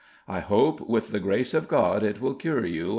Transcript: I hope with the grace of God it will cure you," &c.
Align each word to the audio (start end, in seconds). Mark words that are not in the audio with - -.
I 0.27 0.39
hope 0.39 0.89
with 0.89 1.11
the 1.11 1.19
grace 1.19 1.53
of 1.53 1.67
God 1.67 2.01
it 2.01 2.19
will 2.19 2.33
cure 2.33 2.65
you," 2.65 2.87
&c. 2.89 2.89